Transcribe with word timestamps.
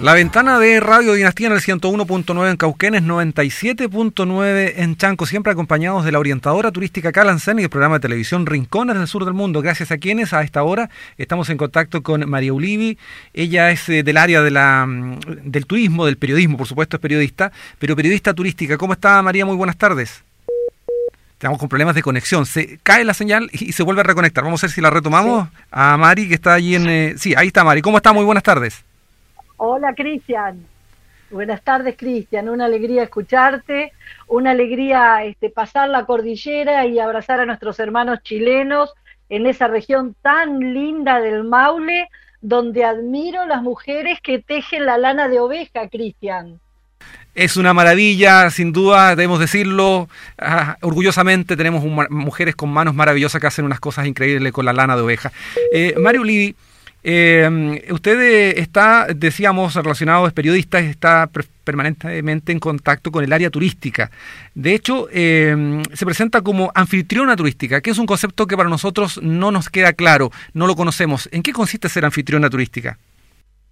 La 0.00 0.12
ventana 0.12 0.58
de 0.58 0.80
Radio 0.80 1.14
Dinastía 1.14 1.46
en 1.46 1.52
el 1.52 1.60
101.9 1.60 2.50
en 2.50 2.56
Cauquenes, 2.56 3.02
97.9 3.04 4.74
en 4.76 4.96
Chanco, 4.96 5.24
siempre 5.24 5.52
acompañados 5.52 6.04
de 6.04 6.12
la 6.12 6.18
orientadora 6.18 6.72
turística 6.72 7.12
Calancén 7.12 7.60
y 7.60 7.62
el 7.62 7.70
programa 7.70 7.96
de 7.96 8.00
televisión 8.00 8.44
Rincones 8.44 8.98
del 8.98 9.06
Sur 9.06 9.24
del 9.24 9.34
Mundo. 9.34 9.62
Gracias 9.62 9.92
a 9.92 9.98
quienes 9.98 10.32
a 10.32 10.42
esta 10.42 10.64
hora 10.64 10.90
estamos 11.16 11.48
en 11.48 11.56
contacto 11.56 12.02
con 12.02 12.28
María 12.28 12.52
Ulivi. 12.52 12.98
Ella 13.32 13.70
es 13.70 13.88
eh, 13.88 14.02
del 14.02 14.16
área 14.16 14.42
de 14.42 14.50
la, 14.50 14.84
mm, 14.84 15.20
del 15.44 15.64
turismo, 15.64 16.06
del 16.06 16.18
periodismo, 16.18 16.58
por 16.58 16.66
supuesto 16.66 16.96
es 16.96 17.00
periodista, 17.00 17.52
pero 17.78 17.94
periodista 17.94 18.34
turística. 18.34 18.76
¿Cómo 18.76 18.94
está 18.94 19.22
María? 19.22 19.46
Muy 19.46 19.56
buenas 19.56 19.76
tardes. 19.76 20.24
Estamos 21.32 21.58
con 21.58 21.68
problemas 21.68 21.94
de 21.94 22.02
conexión. 22.02 22.46
Se 22.46 22.78
cae 22.82 23.04
la 23.04 23.14
señal 23.14 23.48
y 23.52 23.72
se 23.72 23.82
vuelve 23.82 24.00
a 24.00 24.04
reconectar. 24.04 24.42
Vamos 24.42 24.62
a 24.62 24.66
ver 24.66 24.74
si 24.74 24.80
la 24.80 24.90
retomamos. 24.90 25.48
A 25.70 25.96
Mari, 25.96 26.28
que 26.28 26.34
está 26.34 26.54
allí 26.54 26.74
en... 26.74 26.88
Eh, 26.88 27.14
sí, 27.16 27.34
ahí 27.36 27.46
está 27.46 27.64
Mari. 27.64 27.80
¿Cómo 27.80 27.96
está? 27.96 28.12
Muy 28.12 28.24
buenas 28.24 28.42
tardes. 28.42 28.84
Hola 29.56 29.94
Cristian. 29.94 30.66
Buenas 31.30 31.62
tardes 31.62 31.96
Cristian, 31.96 32.48
una 32.48 32.66
alegría 32.66 33.02
escucharte, 33.02 33.92
una 34.28 34.52
alegría 34.52 35.24
este, 35.24 35.50
pasar 35.50 35.88
la 35.88 36.04
cordillera 36.04 36.86
y 36.86 36.98
abrazar 36.98 37.40
a 37.40 37.46
nuestros 37.46 37.80
hermanos 37.80 38.20
chilenos 38.22 38.92
en 39.28 39.46
esa 39.46 39.68
región 39.68 40.14
tan 40.22 40.60
linda 40.74 41.20
del 41.20 41.44
Maule, 41.44 42.08
donde 42.40 42.84
admiro 42.84 43.46
las 43.46 43.62
mujeres 43.62 44.20
que 44.20 44.38
tejen 44.38 44.86
la 44.86 44.98
lana 44.98 45.28
de 45.28 45.40
oveja, 45.40 45.88
Cristian. 45.88 46.60
Es 47.34 47.56
una 47.56 47.74
maravilla, 47.74 48.48
sin 48.50 48.72
duda, 48.72 49.16
debemos 49.16 49.40
decirlo. 49.40 50.08
Ah, 50.38 50.76
orgullosamente 50.82 51.56
tenemos 51.56 51.82
mujeres 52.10 52.54
con 52.54 52.70
manos 52.70 52.94
maravillosas 52.94 53.40
que 53.40 53.46
hacen 53.48 53.64
unas 53.64 53.80
cosas 53.80 54.06
increíbles 54.06 54.52
con 54.52 54.64
la 54.64 54.72
lana 54.72 54.94
de 54.94 55.02
oveja. 55.02 55.32
Eh, 55.72 55.94
Mario 55.98 56.22
Livi, 56.22 56.54
eh, 57.06 57.86
usted 57.90 58.18
eh, 58.18 58.60
está, 58.60 59.06
decíamos, 59.14 59.74
relacionado, 59.74 60.26
es 60.26 60.32
periodista, 60.32 60.78
está 60.78 61.28
permanentemente 61.62 62.50
en 62.50 62.58
contacto 62.58 63.12
con 63.12 63.22
el 63.22 63.32
área 63.32 63.50
turística. 63.50 64.10
De 64.54 64.74
hecho, 64.74 65.08
eh, 65.12 65.82
se 65.92 66.06
presenta 66.06 66.40
como 66.40 66.72
anfitriona 66.74 67.36
turística, 67.36 67.82
que 67.82 67.90
es 67.90 67.98
un 67.98 68.06
concepto 68.06 68.46
que 68.46 68.56
para 68.56 68.70
nosotros 68.70 69.20
no 69.22 69.50
nos 69.50 69.68
queda 69.68 69.92
claro, 69.92 70.30
no 70.54 70.66
lo 70.66 70.76
conocemos. 70.76 71.28
¿En 71.30 71.42
qué 71.42 71.52
consiste 71.52 71.90
ser 71.90 72.06
anfitriona 72.06 72.48
turística? 72.48 72.98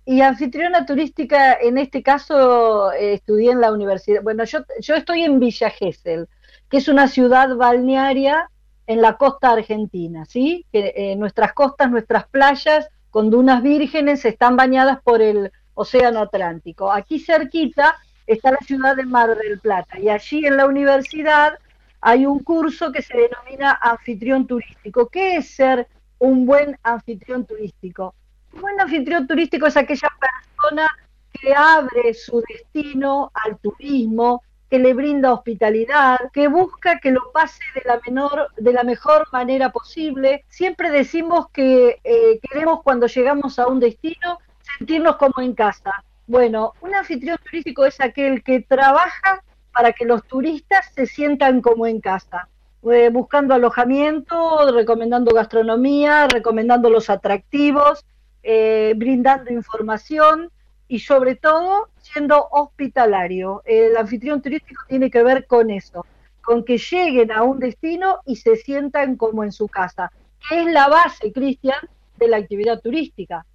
Y 0.04 0.20
anfitriona 0.20 0.84
turística, 0.84 1.54
en 1.54 1.78
este 1.78 2.02
caso, 2.02 2.92
eh, 2.92 3.14
estudié 3.14 3.52
en 3.52 3.62
la 3.62 3.72
universidad. 3.72 4.22
Bueno, 4.22 4.44
yo, 4.44 4.58
yo 4.80 4.94
estoy 4.94 5.22
en 5.22 5.40
Villa 5.40 5.70
Gesell, 5.70 6.26
que 6.68 6.76
es 6.76 6.88
una 6.88 7.08
ciudad 7.08 7.56
balnearia 7.56 8.50
en 8.86 9.00
la 9.00 9.16
costa 9.16 9.52
argentina, 9.52 10.26
¿sí? 10.26 10.66
Que, 10.70 11.14
nuestras 11.16 11.54
costas, 11.54 11.90
nuestras 11.90 12.26
playas 12.28 12.88
con 13.12 13.28
dunas 13.28 13.62
vírgenes, 13.62 14.24
están 14.24 14.56
bañadas 14.56 15.02
por 15.02 15.20
el 15.20 15.52
Océano 15.74 16.20
Atlántico. 16.20 16.90
Aquí 16.90 17.20
cerquita 17.20 17.94
está 18.26 18.52
la 18.52 18.58
ciudad 18.66 18.96
de 18.96 19.04
Mar 19.04 19.36
del 19.36 19.60
Plata 19.60 19.98
y 20.00 20.08
allí 20.08 20.46
en 20.46 20.56
la 20.56 20.64
universidad 20.64 21.58
hay 22.00 22.24
un 22.24 22.38
curso 22.38 22.90
que 22.90 23.02
se 23.02 23.14
denomina 23.14 23.78
anfitrión 23.82 24.46
turístico. 24.46 25.08
¿Qué 25.08 25.36
es 25.36 25.54
ser 25.54 25.86
un 26.18 26.46
buen 26.46 26.78
anfitrión 26.82 27.44
turístico? 27.44 28.14
Un 28.54 28.62
buen 28.62 28.80
anfitrión 28.80 29.26
turístico 29.26 29.66
es 29.66 29.76
aquella 29.76 30.08
persona 30.18 30.86
que 31.34 31.54
abre 31.54 32.14
su 32.14 32.42
destino 32.48 33.30
al 33.34 33.58
turismo, 33.58 34.42
que 34.72 34.78
le 34.78 34.94
brinda 34.94 35.34
hospitalidad, 35.34 36.18
que 36.32 36.48
busca 36.48 36.98
que 36.98 37.10
lo 37.10 37.30
pase 37.30 37.62
de 37.74 37.82
la 37.84 38.00
menor, 38.06 38.48
de 38.56 38.72
la 38.72 38.84
mejor 38.84 39.28
manera 39.30 39.70
posible. 39.70 40.46
Siempre 40.48 40.90
decimos 40.90 41.50
que 41.50 42.00
eh, 42.02 42.40
queremos 42.40 42.82
cuando 42.82 43.06
llegamos 43.06 43.58
a 43.58 43.66
un 43.66 43.80
destino 43.80 44.38
sentirnos 44.78 45.16
como 45.16 45.42
en 45.42 45.54
casa. 45.54 46.02
Bueno, 46.26 46.72
un 46.80 46.94
anfitrión 46.94 47.36
turístico 47.44 47.84
es 47.84 48.00
aquel 48.00 48.42
que 48.42 48.60
trabaja 48.62 49.44
para 49.74 49.92
que 49.92 50.06
los 50.06 50.26
turistas 50.26 50.90
se 50.94 51.04
sientan 51.04 51.60
como 51.60 51.86
en 51.86 52.00
casa, 52.00 52.48
eh, 52.90 53.10
buscando 53.10 53.52
alojamiento, 53.52 54.72
recomendando 54.72 55.34
gastronomía, 55.34 56.28
recomendando 56.28 56.88
los 56.88 57.10
atractivos, 57.10 58.06
eh, 58.42 58.94
brindando 58.96 59.52
información 59.52 60.50
y 60.92 60.98
sobre 60.98 61.36
todo 61.36 61.88
siendo 62.02 62.48
hospitalario. 62.50 63.62
El 63.64 63.96
anfitrión 63.96 64.42
turístico 64.42 64.82
tiene 64.86 65.10
que 65.10 65.22
ver 65.22 65.46
con 65.46 65.70
eso, 65.70 66.04
con 66.42 66.66
que 66.66 66.76
lleguen 66.76 67.32
a 67.32 67.44
un 67.44 67.58
destino 67.60 68.18
y 68.26 68.36
se 68.36 68.56
sientan 68.56 69.16
como 69.16 69.42
en 69.42 69.52
su 69.52 69.68
casa, 69.68 70.12
que 70.46 70.60
es 70.60 70.66
la 70.66 70.88
base, 70.88 71.32
Cristian, 71.32 71.78
de 72.18 72.28
la 72.28 72.36
actividad 72.36 72.78
turística. 72.82 73.46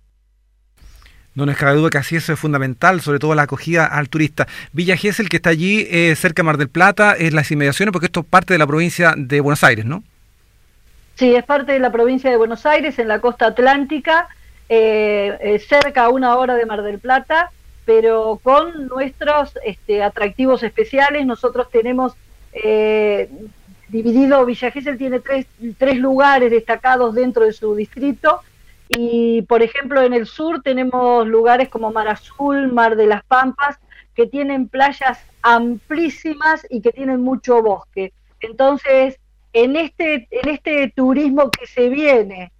No 1.35 1.45
nos 1.45 1.57
cabe 1.57 1.77
duda 1.77 1.91
que 1.91 1.99
así 1.99 2.15
eso 2.15 2.33
es 2.33 2.39
fundamental, 2.39 3.01
sobre 3.01 3.19
todo 3.19 3.35
la 3.35 3.43
acogida 3.43 3.85
al 3.85 4.09
turista. 4.09 4.47
Villa 4.73 4.97
Gesell, 4.97 5.29
que 5.29 5.37
está 5.37 5.51
allí 5.51 5.85
eh, 5.91 6.15
cerca 6.15 6.41
de 6.41 6.45
Mar 6.45 6.57
del 6.57 6.69
Plata, 6.69 7.13
es 7.13 7.33
las 7.33 7.51
inmediaciones, 7.51 7.93
porque 7.93 8.07
esto 8.07 8.21
es 8.21 8.25
parte 8.25 8.55
de 8.55 8.57
la 8.57 8.65
provincia 8.65 9.13
de 9.15 9.41
Buenos 9.41 9.63
Aires, 9.63 9.85
¿no? 9.85 10.03
Sí, 11.13 11.35
es 11.35 11.43
parte 11.43 11.73
de 11.73 11.79
la 11.79 11.91
provincia 11.91 12.31
de 12.31 12.37
Buenos 12.37 12.65
Aires, 12.65 12.97
en 12.97 13.07
la 13.07 13.21
costa 13.21 13.45
atlántica, 13.45 14.27
eh, 14.69 15.37
eh, 15.39 15.59
cerca 15.59 16.05
a 16.05 16.09
una 16.09 16.35
hora 16.35 16.55
de 16.55 16.65
Mar 16.65 16.83
del 16.83 16.99
Plata, 16.99 17.51
pero 17.85 18.39
con 18.43 18.87
nuestros 18.87 19.57
este, 19.63 20.03
atractivos 20.03 20.61
especiales. 20.63 21.25
Nosotros 21.25 21.69
tenemos 21.71 22.13
eh, 22.51 23.29
dividido, 23.87 24.45
Villa 24.45 24.71
Gesell 24.71 24.97
tiene 24.97 25.19
tres, 25.21 25.45
tres 25.77 25.97
lugares 25.97 26.51
destacados 26.51 27.15
dentro 27.15 27.45
de 27.45 27.53
su 27.53 27.75
distrito. 27.75 28.41
Y, 28.89 29.41
por 29.43 29.61
ejemplo, 29.61 30.01
en 30.01 30.13
el 30.13 30.25
sur 30.25 30.61
tenemos 30.61 31.27
lugares 31.27 31.69
como 31.69 31.91
Mar 31.91 32.07
Azul, 32.07 32.71
Mar 32.71 32.95
de 32.95 33.07
las 33.07 33.23
Pampas, 33.23 33.77
que 34.15 34.27
tienen 34.27 34.67
playas 34.67 35.19
amplísimas 35.41 36.65
y 36.69 36.81
que 36.81 36.91
tienen 36.91 37.21
mucho 37.21 37.61
bosque. 37.61 38.11
Entonces, 38.41 39.17
en 39.53 39.75
este, 39.75 40.27
en 40.31 40.49
este 40.49 40.91
turismo 40.95 41.51
que 41.51 41.67
se 41.67 41.89
viene, 41.89 42.51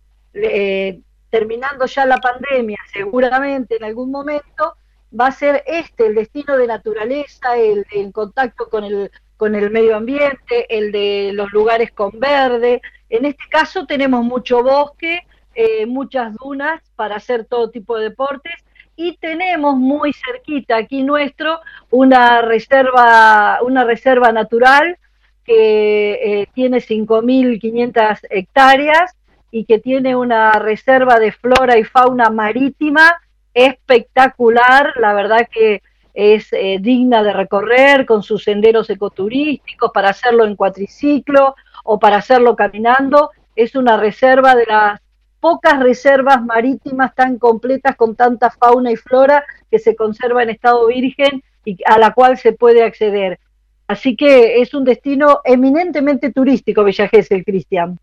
terminando 1.29 1.85
ya 1.85 2.05
la 2.05 2.17
pandemia, 2.17 2.77
seguramente 2.91 3.77
en 3.77 3.83
algún 3.83 4.11
momento, 4.11 4.75
va 5.17 5.27
a 5.27 5.31
ser 5.31 5.63
este 5.65 6.07
el 6.07 6.15
destino 6.15 6.57
de 6.57 6.67
naturaleza, 6.67 7.57
el, 7.57 7.85
contacto 8.11 8.69
con 8.69 8.83
el, 8.83 9.11
con 9.37 9.55
el 9.55 9.69
medio 9.69 9.95
ambiente, 9.95 10.65
el 10.69 10.91
de 10.91 11.31
los 11.33 11.51
lugares 11.51 11.91
con 11.91 12.19
verde. 12.19 12.81
En 13.09 13.25
este 13.25 13.43
caso 13.49 13.85
tenemos 13.85 14.23
mucho 14.23 14.63
bosque, 14.63 15.25
eh, 15.55 15.85
muchas 15.85 16.35
dunas 16.35 16.81
para 16.95 17.15
hacer 17.15 17.45
todo 17.45 17.69
tipo 17.69 17.97
de 17.97 18.09
deportes 18.09 18.53
y 18.95 19.15
tenemos 19.17 19.75
muy 19.75 20.11
cerquita 20.13 20.77
aquí 20.77 21.03
nuestro 21.03 21.59
una 21.91 22.41
reserva, 22.41 23.59
una 23.61 23.83
reserva 23.83 24.31
natural 24.31 24.97
que 25.45 26.41
eh, 26.41 26.47
tiene 26.53 26.79
5.500 26.79 28.19
hectáreas 28.29 29.15
y 29.51 29.65
que 29.65 29.79
tiene 29.79 30.15
una 30.15 30.51
reserva 30.53 31.19
de 31.19 31.31
flora 31.31 31.77
y 31.77 31.83
fauna 31.83 32.29
marítima 32.29 33.17
espectacular, 33.53 34.93
la 34.97 35.13
verdad 35.13 35.47
que 35.51 35.81
es 36.13 36.51
eh, 36.51 36.77
digna 36.79 37.23
de 37.23 37.33
recorrer 37.33 38.05
con 38.05 38.23
sus 38.23 38.43
senderos 38.43 38.89
ecoturísticos 38.89 39.91
para 39.93 40.09
hacerlo 40.09 40.45
en 40.45 40.55
cuatriciclo 40.55 41.55
o 41.83 41.99
para 41.99 42.17
hacerlo 42.17 42.55
caminando. 42.55 43.31
Es 43.55 43.75
una 43.75 43.97
reserva 43.97 44.55
de 44.55 44.65
las 44.65 44.99
pocas 45.39 45.79
reservas 45.79 46.43
marítimas 46.43 47.13
tan 47.15 47.37
completas 47.37 47.95
con 47.95 48.15
tanta 48.15 48.49
fauna 48.49 48.91
y 48.91 48.95
flora 48.95 49.43
que 49.69 49.79
se 49.79 49.95
conserva 49.95 50.43
en 50.43 50.49
estado 50.49 50.87
virgen 50.87 51.43
y 51.63 51.77
a 51.85 51.97
la 51.99 52.13
cual 52.13 52.37
se 52.37 52.53
puede 52.53 52.83
acceder. 52.83 53.39
Así 53.87 54.15
que 54.15 54.61
es 54.61 54.73
un 54.73 54.83
destino 54.83 55.41
eminentemente 55.43 56.31
turístico 56.31 56.83
Villa 56.83 57.09
el 57.11 57.45
Cristian. 57.45 57.99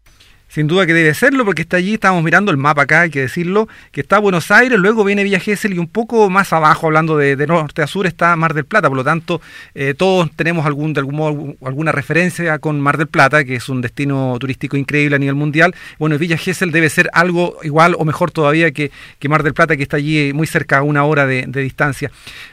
Sin 0.55 0.69
duda 0.69 0.87
que 0.87 0.95
debe 0.95 1.13
serlo, 1.15 1.45
porque 1.45 1.63
está 1.63 1.79
allí, 1.79 1.95
estamos 1.95 2.23
mirando 2.23 2.53
el 2.53 2.57
mapa 2.57 2.83
acá, 2.83 3.01
hay 3.01 3.11
que 3.11 3.23
decirlo, 3.23 3.67
que 3.91 4.03
está 4.03 4.21
Buenos 4.21 4.53
Aires, 4.53 4.79
luego 4.79 5.03
viene 5.03 5.25
Villa 5.25 5.41
Gesell 5.41 5.75
y 5.75 5.81
un 5.81 5.89
poco 5.89 6.31
más 6.31 6.53
abajo, 6.53 6.87
hablando 6.87 7.17
de, 7.17 7.37
norte 7.45 7.83
a 7.83 7.89
sur, 7.89 8.07
está 8.07 8.37
Mar 8.37 8.55
del 8.55 8.65
Plata. 8.65 8.87
Por 8.87 8.97
lo 8.97 9.03
tanto, 9.03 9.41
eh, 9.75 9.95
todos 9.95 10.31
tenemos 10.37 10.65
algún, 10.65 10.93
de 10.93 11.01
algún 11.01 11.17
modo, 11.17 11.57
alguna 11.65 11.91
referencia 11.91 12.61
con 12.61 12.81
Mar 12.81 12.99
del 12.99 13.09
Plata, 13.09 13.43
que 13.43 13.57
es 13.57 13.69
un 13.69 13.81
destino 13.81 14.37
turístico 14.39 14.77
increíble 14.77 15.17
a 15.17 15.19
nivel 15.19 15.35
mundial. 15.35 15.75
Bueno, 15.99 16.17
Villa 16.19 16.37
Gesell 16.37 16.71
debe 16.71 16.89
ser 16.89 17.11
algo 17.15 17.57
igual 17.65 17.97
o 17.99 18.05
mejor 18.05 18.31
todavía 18.31 18.71
que, 18.71 18.93
Mar 19.29 19.43
del 19.43 19.55
Plata, 19.55 19.77
que 19.77 19.83
está 19.83 19.97
allí 19.97 20.33
muy 20.35 20.47
cerca, 20.47 20.79
a 20.79 20.83
una 20.83 21.03
hora 21.03 21.27
de, 21.27 21.47
de 21.49 21.63
distancia. 21.63 22.13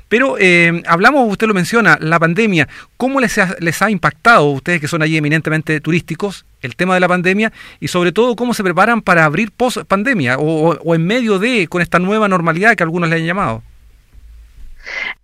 Pero 0.10 0.38
eh, 0.40 0.82
hablamos, 0.88 1.32
usted 1.32 1.46
lo 1.46 1.54
menciona, 1.54 2.00
la 2.02 2.18
pandemia, 2.18 2.68
¿cómo 2.98 3.20
les 3.20 3.38
ha, 3.38 3.56
les 3.60 3.80
ha 3.84 3.92
impactado, 3.92 4.46
ustedes 4.46 4.82
que 4.82 4.88
son 4.88 5.04
allí 5.04 5.18
eminentemente 5.18 5.80
turísticos, 5.82 6.46
el 6.62 6.76
tema 6.76 6.94
de 6.94 7.00
la 7.00 7.08
pandemia 7.08 7.52
y 7.80 7.88
sobre 7.88 8.12
todo 8.12 8.36
cómo 8.36 8.54
se 8.54 8.64
preparan 8.64 9.02
para 9.02 9.26
abrir 9.26 9.52
post 9.52 9.80
pandemia 9.88 10.38
o, 10.38 10.96
en 10.96 11.06
medio 11.06 11.40
de, 11.40 11.68
con 11.68 11.82
esta 11.82 12.00
nueva 12.00 12.28
normalidad 12.28 12.76
que 12.76 12.84
algunos 12.84 13.10
le 13.10 13.16
han 13.18 13.26
llamado? 13.26 13.64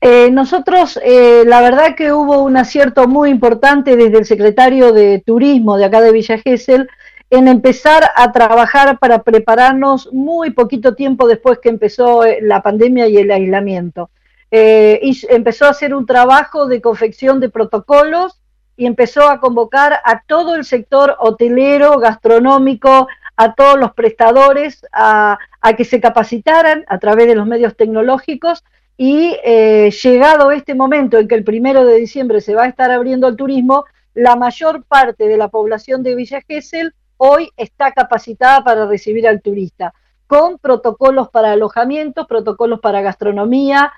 Eh, 0.01 0.30
nosotros, 0.31 1.00
eh, 1.04 1.44
la 1.45 1.62
verdad 1.62 1.95
que 1.95 2.12
hubo 2.12 2.44
un 2.44 2.57
acierto 2.57 3.07
muy 3.07 3.30
importante 3.31 3.95
desde 3.95 4.19
el 4.19 4.25
secretario 4.25 4.94
de 4.94 5.24
Turismo 5.25 5.78
de 5.78 5.86
acá 5.86 6.01
de 6.01 6.12
Villa 6.12 6.38
Gesell 6.38 6.88
en 7.30 7.48
empezar 7.48 8.10
a 8.16 8.31
trabajar 8.31 9.00
para 9.00 9.24
prepararnos 9.24 10.10
muy 10.13 10.51
poquito 10.51 10.95
tiempo 10.95 11.28
después 11.28 11.60
que 11.60 11.69
empezó 11.69 12.24
la 12.42 12.62
pandemia 12.62 13.07
y 13.07 13.18
el 13.18 13.31
aislamiento. 13.31 14.10
eh, 14.50 15.00
y 15.04 15.19
empezó 15.30 15.66
a 15.66 15.72
hacer 15.72 15.94
un 15.94 16.06
trabajo 16.06 16.68
de 16.68 16.80
confección 16.80 17.42
de 17.42 17.50
protocolos 17.50 18.39
y 18.77 18.85
empezó 18.85 19.27
a 19.27 19.39
convocar 19.39 20.00
a 20.06 20.21
todo 20.21 20.56
el 20.56 20.63
sector 20.63 21.18
hotelero, 21.19 21.97
gastronómico, 21.97 23.07
a 23.35 23.53
todos 23.53 23.77
los 23.77 23.94
prestadores 23.94 24.85
a, 24.94 25.39
que 25.75 25.83
se 25.83 26.00
capacitaran 26.00 26.85
a 26.88 27.00
través 27.00 27.27
de 27.27 27.35
los 27.35 27.47
medios 27.47 27.75
tecnológicos. 27.75 28.63
Y 28.95 29.35
eh, 29.44 29.91
llegado 30.03 30.51
este 30.51 30.74
momento 30.74 31.18
en 31.18 31.27
que 31.27 31.35
el 31.35 31.44
primero 31.44 31.85
de 31.85 31.97
diciembre 31.97 32.39
se 32.39 32.56
va 32.56 32.63
a 32.63 32.68
estar 32.68 32.91
abriendo 32.91 33.27
el 33.27 33.35
turismo, 33.35 33.85
la 34.13 34.35
mayor 34.35 34.83
parte 34.85 35.27
de 35.27 35.38
la 35.38 35.50
población 35.50 36.01
de 36.01 36.15
Villa 36.15 36.41
Gesell 36.47 36.94
hoy 37.18 37.50
está 37.57 37.91
capacitada 37.91 38.63
para 38.63 38.85
recibir 38.85 39.27
al 39.27 39.41
turista, 39.41 39.94
con 40.27 40.57
protocolos 40.57 41.29
para 41.29 41.51
alojamiento, 41.51 42.25
protocolos 42.25 42.79
para 42.79 43.01
gastronomía, 43.01 43.91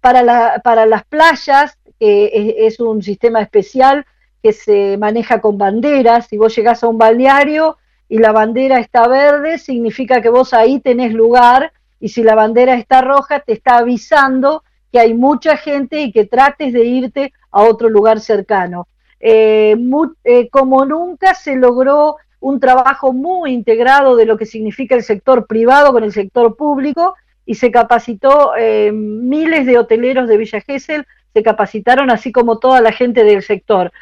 para, 0.00 0.60
para 0.62 0.84
las 0.84 1.04
playas, 1.04 1.78
que 1.98 2.66
es, 2.66 2.80
un 2.80 3.02
sistema 3.02 3.40
especial 3.40 4.04
que 4.42 4.52
se 4.52 4.96
maneja 4.98 5.40
con 5.40 5.58
banderas. 5.58 6.26
Si 6.26 6.36
vos 6.36 6.54
llegás 6.54 6.82
a 6.82 6.88
un 6.88 6.98
balneario 6.98 7.78
y 8.08 8.18
la 8.18 8.32
bandera 8.32 8.78
está 8.78 9.06
verde, 9.08 9.58
significa 9.58 10.20
que 10.20 10.28
vos 10.28 10.52
ahí 10.52 10.80
tenés 10.80 11.12
lugar, 11.12 11.72
y 12.00 12.08
si 12.08 12.22
la 12.22 12.34
bandera 12.34 12.74
está 12.74 13.00
roja, 13.00 13.40
te 13.40 13.52
está 13.52 13.78
avisando 13.78 14.64
que 14.90 14.98
hay 14.98 15.14
mucha 15.14 15.56
gente 15.56 16.00
y 16.00 16.12
que 16.12 16.26
trates 16.26 16.72
de 16.72 16.84
irte 16.84 17.32
a 17.50 17.62
otro 17.62 17.88
lugar 17.88 18.20
cercano. 18.20 18.88
Eh, 19.20 19.76
eh, 20.24 20.48
como 20.50 20.84
nunca 20.84 21.34
se 21.34 21.54
logró 21.54 22.16
un 22.40 22.58
trabajo 22.58 23.12
muy 23.12 23.52
integrado 23.52 24.16
de 24.16 24.26
lo 24.26 24.36
que 24.36 24.46
significa 24.46 24.96
el 24.96 25.04
sector 25.04 25.46
privado 25.46 25.92
con 25.92 26.02
el 26.02 26.12
sector 26.12 26.56
público 26.56 27.14
y 27.46 27.54
se 27.54 27.70
capacitó 27.70 28.52
eh, 28.58 28.90
miles 28.92 29.64
de 29.64 29.78
hoteleros 29.78 30.28
de 30.28 30.36
Villa 30.36 30.60
Gesell, 30.60 31.06
se 31.32 31.42
capacitaron 31.42 32.10
así 32.10 32.32
como 32.32 32.58
toda 32.58 32.80
la 32.80 32.92
gente 32.92 33.24
del 33.24 33.42
sector. 33.42 33.92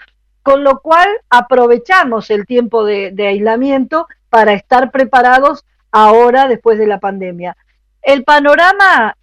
Con 0.43 0.65
lo 0.65 0.81
cual 0.81 1.09
aprovechamos 1.29 2.31
el 2.31 2.47
tiempo 2.47 2.85
de, 2.85 3.15
aislamiento 3.19 4.07
para 4.29 4.53
estar 4.53 4.91
preparados 4.91 5.65
ahora 5.93 6.49
después 6.49 6.79
de 6.79 6.87
la 6.87 7.01
pandemia. 7.01 7.57
El 8.03 8.25
panorama 8.25 9.17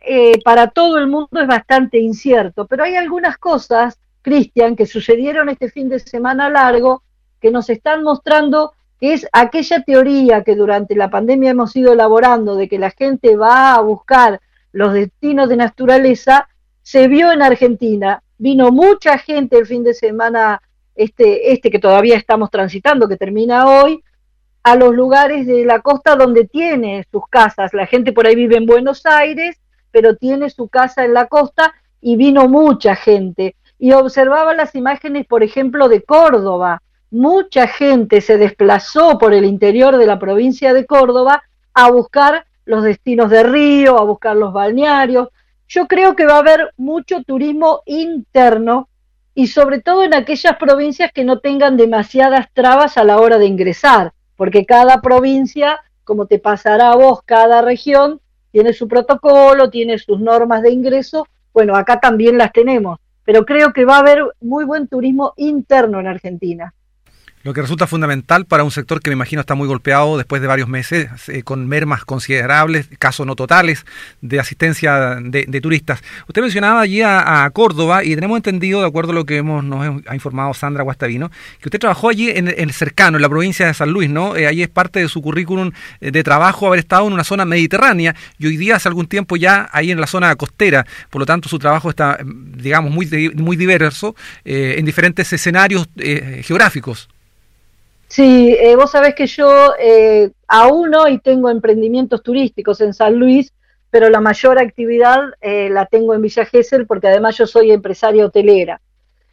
para 0.44 0.68
todo 0.68 0.98
el 1.00 1.08
mundo 1.08 1.42
es 1.42 1.48
bastante 1.48 1.98
incierto, 1.98 2.68
pero 2.68 2.84
hay 2.84 2.96
algunas 2.96 3.38
cosas 3.38 3.98
Cristian, 4.28 4.76
que 4.76 4.86
sucedieron 4.86 5.48
este 5.48 5.70
fin 5.70 5.88
de 5.88 6.00
semana 6.00 6.50
largo, 6.50 7.02
que 7.40 7.50
nos 7.50 7.70
están 7.70 8.04
mostrando 8.04 8.74
que 9.00 9.14
es 9.14 9.26
aquella 9.32 9.84
teoría 9.84 10.44
que 10.44 10.54
durante 10.54 10.96
la 10.96 11.10
pandemia 11.10 11.52
hemos 11.52 11.74
ido 11.78 11.94
elaborando 11.94 12.58
de 12.58 12.68
que 12.68 12.78
la 12.78 12.92
gente 12.92 13.38
va 13.38 13.76
a 13.76 13.80
buscar 13.80 14.42
los 14.74 14.92
destinos 14.92 15.48
de 15.48 15.56
naturaleza, 15.56 16.50
se 16.82 17.08
vio 17.08 17.32
en 17.32 17.42
Argentina. 17.42 18.22
Vino 18.38 18.70
mucha 18.72 19.18
gente 19.18 19.58
el 19.58 19.66
fin 19.66 19.86
de 19.86 19.94
semana, 19.94 20.62
este, 20.98 21.54
este 21.54 21.72
que 21.72 21.80
todavía 21.80 22.18
estamos 22.18 22.52
transitando, 22.52 23.08
que 23.08 23.16
termina 23.16 23.68
hoy, 23.68 24.04
a 24.64 24.76
los 24.76 24.94
lugares 24.94 25.48
de 25.48 25.64
la 25.64 25.80
costa 25.80 26.16
donde 26.16 26.46
tiene 26.46 27.06
sus 27.10 27.26
casas. 27.30 27.74
La 27.74 27.86
gente 27.86 28.12
por 28.12 28.28
ahí 28.28 28.36
vive 28.36 28.58
en 28.58 28.66
Buenos 28.66 29.06
Aires, 29.06 29.58
pero 29.92 30.18
tiene 30.18 30.50
su 30.50 30.68
casa 30.68 31.06
en 31.06 31.14
la 31.14 31.28
costa 31.28 31.74
y 32.02 32.18
vino 32.18 32.50
mucha 32.50 32.96
gente 32.96 33.56
y 33.80 33.94
observaba 33.94 34.54
las 34.54 34.76
imágenes, 34.76 35.26
por 35.26 35.44
ejemplo, 35.44 35.88
de 35.88 36.02
Córdoba. 36.02 36.82
Mucha 37.12 37.68
gente 37.68 38.22
se 38.22 38.38
desplazó 38.38 39.18
por 39.18 39.34
el 39.34 39.46
interior 39.46 39.98
de 39.98 40.06
la 40.06 40.20
provincia 40.20 40.74
de 40.74 40.86
Córdoba 40.86 41.44
a 41.74 41.90
buscar 41.92 42.46
los 42.66 42.84
destinos 42.84 43.30
de 43.30 43.44
río, 43.44 43.98
a 43.98 44.04
buscar 44.04 44.36
los 44.36 44.52
balnearios. 44.52 45.30
Yo 45.68 45.88
creo 45.88 46.16
que 46.16 46.26
va 46.26 46.36
a 46.36 46.40
haber 46.40 46.74
mucho 46.76 47.24
turismo 47.24 47.82
interno 47.86 48.90
y 49.38 49.48
sobre 49.48 49.80
todo 49.80 50.04
en 50.04 50.16
aquellas 50.16 50.58
provincias 50.58 51.12
que 51.14 51.24
no 51.24 51.38
tengan 51.40 51.78
demasiadas 51.78 52.48
trabas 52.54 52.98
a 52.98 53.04
la 53.04 53.18
hora 53.18 53.38
de 53.38 53.46
ingresar, 53.46 54.12
porque 54.36 54.66
cada 54.66 55.00
provincia, 55.02 55.80
como 56.04 56.26
te 56.26 56.40
pasará 56.40 56.92
a 56.92 56.96
vos, 56.96 57.22
cada 57.24 57.62
región 57.62 58.20
tiene 58.52 58.74
su 58.74 58.88
protocolo, 58.88 59.70
tiene 59.70 60.00
sus 60.00 60.20
normas 60.20 60.64
de 60.64 60.72
ingreso. 60.72 61.28
Bueno, 61.54 61.76
acá 61.76 62.00
también 62.00 62.38
las 62.38 62.52
tenemos 62.52 63.00
pero 63.28 63.46
creo 63.46 63.74
que 63.74 63.84
va 63.84 63.98
a 63.98 64.00
haber 64.00 64.24
muy 64.40 64.64
buen 64.64 64.88
turismo 64.88 65.34
interno 65.36 66.00
en 66.00 66.08
Argentina 66.08 66.74
lo 67.48 67.54
que 67.54 67.62
resulta 67.62 67.88
fundamental 67.88 68.46
para 68.46 68.66
un 68.66 68.72
sector 68.72 69.02
que 69.02 69.10
me 69.10 69.14
imagino 69.14 69.40
está 69.40 69.56
muy 69.56 69.70
golpeado 69.70 70.18
después 70.18 70.42
de 70.42 70.50
varios 70.50 70.68
meses, 70.68 71.08
eh, 71.30 71.44
con 71.44 71.66
mermas 71.66 72.04
considerables, 72.04 72.90
casos 73.00 73.26
no 73.26 73.38
totales 73.38 73.86
de 74.20 74.38
asistencia 74.38 75.16
de, 75.22 75.62
turistas. 75.62 76.04
Usted 76.28 76.42
mencionaba 76.42 76.82
allí 76.82 77.02
a, 77.02 77.50
Córdoba 77.54 78.04
y 78.04 78.16
tenemos 78.16 78.36
entendido, 78.36 78.82
de 78.82 78.88
acuerdo 78.88 79.14
a 79.14 79.16
lo 79.16 79.26
que 79.26 79.38
hemos, 79.38 79.64
nos 79.64 80.04
ha 80.08 80.14
informado 80.14 80.54
Sandra 80.54 80.84
Guastavino, 80.84 81.30
que 81.62 81.70
usted 81.70 81.80
trabajó 81.80 82.10
allí 82.10 82.30
en, 82.30 82.50
el 82.50 82.74
cercano, 82.74 83.18
en 83.18 83.22
la 83.22 83.30
provincia 83.30 83.66
de 83.66 83.74
San 83.74 83.92
Luis, 83.92 84.10
¿no? 84.10 84.36
Eh, 84.36 84.46
allí 84.46 84.62
es 84.62 84.70
parte 84.70 85.00
de 85.00 85.08
su 85.08 85.22
currículum 85.22 85.72
eh, 86.02 86.12
de 86.12 86.24
trabajo 86.24 86.68
haber 86.68 86.80
estado 86.80 87.08
en 87.08 87.14
una 87.14 87.24
zona 87.24 87.46
mediterránea 87.46 88.14
y 88.38 88.48
hoy 88.48 88.58
día 88.58 88.76
hace 88.76 88.90
algún 88.90 89.08
tiempo 89.08 89.38
ya 89.38 89.70
ahí 89.72 89.90
en 89.90 90.02
la 90.02 90.08
zona 90.08 90.36
costera. 90.36 90.86
Por 91.10 91.22
lo 91.22 91.26
tanto, 91.26 91.48
su 91.48 91.60
trabajo 91.60 91.90
está, 91.90 92.20
digamos, 92.26 92.92
muy, 92.92 93.32
muy 93.36 93.56
diverso 93.56 94.18
en 94.44 94.86
diferentes 94.86 95.32
escenarios 95.32 95.88
geográficos. 96.44 97.08
Sí, 98.08 98.56
eh, 98.58 98.76
vos 98.76 98.92
sabés 98.92 99.16
que 99.16 99.28
yo 99.28 99.74
eh, 99.80 100.32
aún 100.48 100.96
hoy 100.96 101.20
tengo 101.20 101.50
emprendimientos 101.50 102.24
turísticos 102.24 102.80
en 102.82 102.94
San 102.94 103.16
Luis, 103.16 103.54
pero 103.90 104.10
la 104.10 104.22
mayor 104.22 104.60
actividad 104.60 105.20
eh, 105.42 105.70
la 105.70 105.86
tengo 105.86 106.14
en 106.14 106.22
Villa 106.22 106.46
Gesell 106.46 106.88
porque 106.88 107.08
además 107.08 107.38
yo 107.38 107.46
soy 107.46 107.72
empresaria 107.72 108.26
hotelera. 108.26 108.80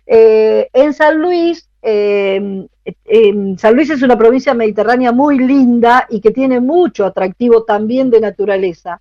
en 0.07 0.93
San 0.93 1.21
Luis, 1.21 1.69
San 1.83 3.75
Luis 3.75 3.91
es 3.91 4.03
una 4.03 4.19
provincia 4.19 4.55
mediterránea 4.55 5.13
muy 5.13 5.39
linda 5.39 6.07
y 6.11 6.21
que 6.21 6.31
tiene 6.31 6.61
mucho 6.61 7.07
atractivo 7.07 7.65
también 7.65 8.11
de 8.11 8.21
naturaleza. 8.21 9.01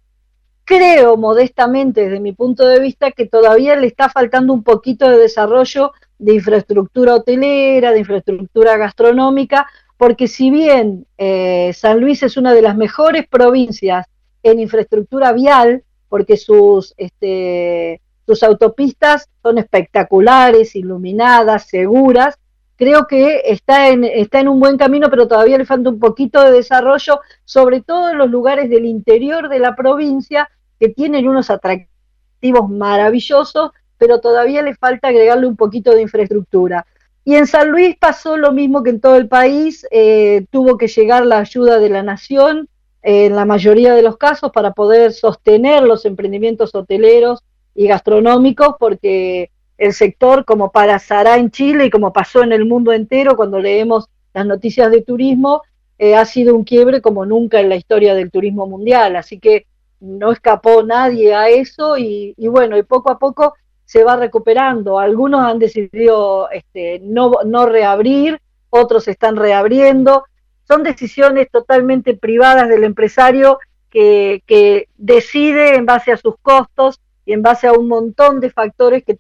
Creo 0.66 1.18
modestamente 1.18 2.06
desde 2.06 2.20
mi 2.20 2.31
punto 2.31 2.66
de 2.66 2.80
vista 2.80 3.12
que 3.12 3.28
todavía 3.28 3.75
le 3.75 3.88
está 3.88 4.08
faltando 4.10 4.54
un 4.54 4.64
poquito 4.64 5.10
de 5.10 5.18
desarrollo 5.18 5.92
de 6.24 6.36
infraestructura 6.36 7.16
hotelera, 7.16 7.92
de 7.92 8.00
infraestructura 8.00 8.78
gastronómica, 8.78 9.68
porque 9.98 10.30
si 10.30 10.50
bien 10.50 11.06
eh, 11.18 11.74
San 11.74 12.00
Luis 12.00 12.24
es 12.24 12.38
una 12.38 12.54
de 12.54 12.62
las 12.62 12.78
mejores 12.78 13.28
provincias 13.28 14.08
en 14.42 14.62
infraestructura 14.62 15.34
vial, 15.34 15.84
porque 16.08 16.38
sus, 16.38 16.94
este, 16.96 18.00
sus 18.25 18.42
autopistas 18.42 19.28
son 19.42 19.58
espectaculares, 19.58 20.77
iluminadas, 20.77 21.68
seguras, 21.68 22.39
creo 22.77 23.06
que 23.06 23.42
está 23.44 23.89
en, 23.89 24.06
está 24.06 24.39
en 24.39 24.48
un 24.48 24.62
buen 24.62 24.77
camino, 24.77 25.10
pero 25.10 25.27
todavía 25.27 25.58
le 25.58 25.65
falta 25.65 25.89
un 25.89 26.00
poquito 26.00 26.42
de 26.42 26.51
desarrollo, 26.51 27.20
sobre 27.44 27.82
todo 27.82 28.12
en 28.12 28.18
los 28.18 28.30
lugares 28.30 28.70
del 28.70 28.86
interior 28.86 29.50
de 29.50 29.60
la 29.60 29.75
provincia, 29.75 30.50
que 30.80 30.88
tienen 30.88 31.27
unos 31.27 31.50
atractivos 31.50 32.70
maravillosos, 32.70 33.72
pero 34.03 34.19
todavía 34.19 34.62
le 34.62 34.75
falta 34.75 35.07
agregarle 35.07 35.48
un 35.48 35.55
poquito 35.55 35.95
de 35.95 36.01
infraestructura. 36.01 36.86
Y 37.24 37.36
en 37.36 37.48
San 37.48 37.69
Luis 37.69 37.95
pasó 37.98 38.36
lo 38.36 38.51
mismo 38.51 38.83
que 38.83 38.89
en 38.89 39.00
todo 39.00 39.15
el 39.15 39.29
país, 39.29 39.88
eh, 39.91 40.45
tuvo 40.51 40.77
que 40.77 40.89
llegar 40.89 41.25
la 41.25 41.38
ayuda 41.38 41.79
de 41.79 41.88
la 41.88 42.03
nación 42.03 42.67
eh, 43.01 43.27
en 43.27 43.36
la 43.38 43.45
mayoría 43.45 43.93
de 43.93 44.01
los 44.01 44.17
casos 44.17 44.51
para 44.51 44.72
poder 44.72 45.13
sostener 45.13 45.83
los 45.83 46.03
emprendimientos 46.03 46.75
hoteleros 46.75 47.45
y 47.75 47.88
gastronómicos, 47.88 48.75
porque 48.77 49.51
el 49.77 49.93
sector, 49.93 50.43
como 50.43 50.69
pasará 50.69 51.38
en 51.38 51.50
Chile 51.50 51.86
y 51.86 51.89
como 51.89 52.12
pasó 52.12 52.43
en 52.43 52.51
el 52.51 52.65
mundo 52.65 52.91
entero 52.91 53.38
cuando 53.38 53.57
leemos 53.57 54.10
las 54.33 54.45
noticias 54.45 54.91
de 54.91 55.01
turismo, 55.01 55.62
eh, 55.98 56.13
ha 56.13 56.25
sido 56.25 56.57
un 56.57 56.65
quiebre 56.65 57.00
como 57.00 57.25
nunca 57.25 57.62
en 57.62 57.69
la 57.69 57.77
historia 57.77 58.15
del 58.15 58.31
turismo 58.31 58.67
mundial. 58.67 59.15
Así 59.15 59.39
que 59.39 59.65
no 60.03 60.31
escapó 60.33 60.83
nadie 60.83 61.33
a 61.33 61.48
eso 61.50 61.98
y, 61.98 62.33
y 62.38 62.48
bueno, 62.50 62.77
y 62.77 62.83
poco 62.83 63.10
a 63.10 63.17
poco 63.17 63.53
se 63.86 64.04
va 64.04 64.16
recuperando. 64.16 65.00
Algunos 65.00 65.42
han 65.42 65.60
decidido 65.60 66.50
este, 66.52 67.00
no, 67.04 67.32
no 67.46 67.66
reabrir, 67.66 68.40
otros 68.70 69.08
están 69.08 69.36
reabriendo. 69.36 70.25
Son 70.68 70.84
decisiones 70.84 71.50
totalmente 71.52 72.16
privadas 72.16 72.70
del 72.70 72.84
empresario 72.84 73.60
que, 73.90 74.44
que 74.48 74.88
decide 74.98 75.75
en 75.75 75.86
base 75.86 76.12
a 76.12 76.18
sus 76.18 76.36
costos 76.42 77.00
y 77.25 77.34
en 77.34 77.42
base 77.42 77.68
a 77.68 77.74
un 77.74 77.88
montón 77.88 78.40
de 78.40 78.50
factores 78.50 79.04
que 79.04 79.20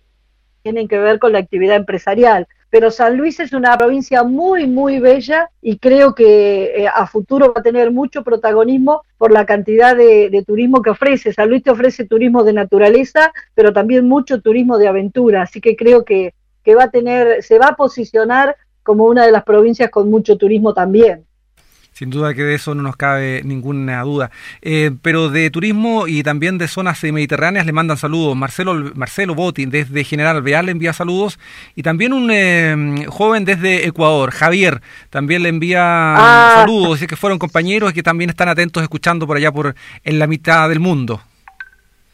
tienen 0.63 0.87
que 0.87 0.97
ver 0.97 1.19
con 1.19 1.33
la 1.33 1.39
actividad 1.39 1.75
empresarial 1.75 2.47
pero 2.73 2.89
San 2.89 3.17
Luis 3.17 3.39
es 3.39 3.53
una 3.53 3.77
provincia 3.77 4.23
muy, 4.23 4.65
muy 4.65 4.99
bella 4.99 5.47
y 5.61 5.77
creo 5.77 6.15
que 6.15 6.73
eh, 6.75 6.87
a 6.87 7.05
futuro 7.05 7.53
va 7.53 7.59
a 7.59 7.61
tener 7.61 7.91
mucho 7.91 8.23
protagonismo 8.23 9.03
por 9.19 9.31
la 9.31 9.45
cantidad 9.45 9.95
de, 9.95 10.43
turismo 10.43 10.81
que 10.81 10.89
ofrece. 10.89 11.33
San 11.33 11.49
Luis 11.49 11.61
te 11.61 11.69
ofrece 11.69 12.05
turismo 12.05 12.43
de 12.43 12.53
naturaleza, 12.53 13.31
pero 13.53 13.73
también 13.73 14.07
mucho 14.07 14.41
turismo 14.41 14.79
de 14.79 14.87
aventura, 14.87 15.43
así 15.43 15.61
que 15.61 15.75
creo 15.75 16.03
que, 16.03 16.33
va 16.75 16.85
a 16.85 16.89
tener, 16.89 17.43
se 17.43 17.59
va 17.59 17.67
a 17.67 17.75
posicionar 17.75 18.55
como 18.81 19.05
una 19.05 19.23
de 19.23 19.31
las 19.31 19.43
provincias 19.43 19.91
con 19.91 20.09
mucho 20.09 20.39
turismo 20.39 20.73
también. 20.73 21.27
Sin 21.93 22.09
duda 22.09 22.33
que 22.33 22.43
de 22.43 22.55
eso 22.55 22.73
no 22.73 22.81
nos 22.81 22.95
cabe 22.95 23.41
ninguna 23.43 24.01
duda. 24.01 24.31
Eh, 24.61 24.91
pero 25.01 25.29
de 25.29 25.49
turismo 25.51 26.07
y 26.07 26.23
también 26.23 26.57
de 26.57 26.67
zonas 26.67 27.03
mediterráneas 27.03 27.65
le 27.65 27.71
mandan 27.71 27.97
saludos. 27.97 28.35
Marcelo, 28.35 28.91
Marcelo 28.95 29.35
Botti 29.35 29.65
desde 29.65 30.03
General 30.03 30.35
Alvear 30.35 30.65
le 30.65 30.71
envía 30.71 30.91
saludos. 30.91 31.39
Y 31.75 31.83
también 31.83 32.13
un 32.13 32.29
eh, 32.31 33.05
joven 33.07 33.45
desde 33.45 33.87
Ecuador, 33.87 34.31
Javier, 34.31 34.81
también 35.09 35.43
le 35.43 35.49
envía 35.49 35.81
ah. 35.83 36.53
saludos. 36.55 36.99
Dice 36.99 37.07
que 37.07 37.15
fueron 37.15 37.37
compañeros 37.37 37.91
y 37.91 37.93
que 37.93 38.03
también 38.03 38.29
están 38.29 38.49
atentos 38.49 38.81
escuchando 38.81 39.27
por 39.27 39.37
allá 39.37 39.51
por 39.51 39.75
en 40.03 40.19
la 40.19 40.27
mitad 40.27 40.67
del 40.69 40.79
mundo. 40.79 41.21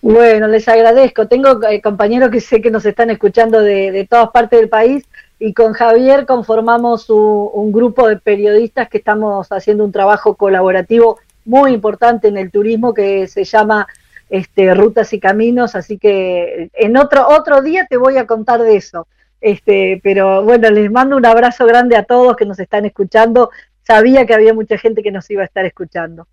Bueno, 0.01 0.47
les 0.47 0.67
agradezco. 0.67 1.27
Tengo 1.27 1.61
eh, 1.67 1.81
compañeros 1.81 2.29
que 2.29 2.39
sé 2.39 2.61
que 2.61 2.71
nos 2.71 2.85
están 2.85 3.09
escuchando 3.09 3.61
de, 3.61 3.91
de 3.91 4.07
todas 4.07 4.29
partes 4.29 4.59
del 4.59 4.69
país 4.69 5.08
y 5.39 5.53
con 5.53 5.71
Javier 5.73 6.25
conformamos 6.25 7.09
un, 7.09 7.71
grupo 7.71 8.07
de 8.07 8.17
periodistas 8.17 8.89
que 8.89 8.97
estamos 8.97 9.47
haciendo 9.51 9.85
un 9.85 9.91
trabajo 9.91 10.35
colaborativo 10.35 11.17
muy 11.45 11.71
importante 11.71 12.27
en 12.27 12.37
el 12.37 12.51
turismo 12.51 12.93
que 12.93 13.27
se 13.27 13.45
llama 13.45 13.87
este, 14.29 14.73
Rutas 14.73 15.13
y 15.13 15.19
Caminos, 15.19 15.75
así 15.75 15.97
que 15.97 16.69
en 16.73 16.97
otro, 16.97 17.27
otro 17.29 17.61
día 17.61 17.87
te 17.89 17.97
voy 17.97 18.17
a 18.17 18.27
contar 18.27 18.61
de 18.61 18.75
eso. 18.75 19.07
Este, 19.41 20.01
pero 20.03 20.43
bueno, 20.43 20.69
les 20.69 20.91
mando 20.91 21.15
un 21.15 21.25
abrazo 21.25 21.65
grande 21.65 21.95
a 21.95 22.03
todos 22.03 22.35
que 22.35 22.45
nos 22.45 22.59
están 22.59 22.85
escuchando. 22.85 23.49
Sabía 23.83 24.25
que 24.25 24.33
había 24.33 24.53
mucha 24.53 24.77
gente 24.77 25.01
que 25.01 25.11
nos 25.11 25.29
iba 25.31 25.41
a 25.41 25.45
estar 25.45 25.65
escuchando. 25.65 26.27